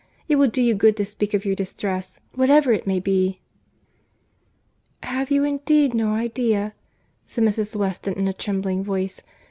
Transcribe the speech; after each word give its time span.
It 0.27 0.37
will 0.37 0.47
do 0.49 0.63
you 0.63 0.73
good 0.73 0.97
to 0.97 1.05
speak 1.05 1.35
of 1.35 1.45
your 1.45 1.53
distress, 1.53 2.19
whatever 2.33 2.73
it 2.73 2.87
may 2.87 2.99
be." 2.99 3.39
"Have 5.03 5.29
you 5.29 5.43
indeed 5.43 5.93
no 5.93 6.13
idea?" 6.15 6.73
said 7.27 7.43
Mrs. 7.43 7.75
Weston 7.75 8.15
in 8.15 8.27
a 8.27 8.33
trembling 8.33 8.83
voice. 8.83 9.21